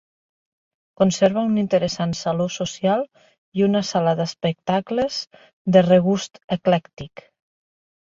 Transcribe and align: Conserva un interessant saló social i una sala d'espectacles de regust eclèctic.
Conserva 0.99 1.41
un 1.49 1.57
interessant 1.63 2.15
saló 2.19 2.47
social 2.55 3.03
i 3.61 3.65
una 3.67 3.81
sala 3.89 4.15
d'espectacles 4.21 5.19
de 5.77 5.85
regust 5.89 6.41
eclèctic. 6.57 7.25